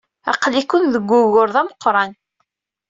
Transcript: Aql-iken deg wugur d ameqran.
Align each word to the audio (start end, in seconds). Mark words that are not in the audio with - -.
Aql-iken 0.31 0.83
deg 0.93 1.05
wugur 1.09 1.49
d 1.55 1.57
ameqran. 1.61 2.11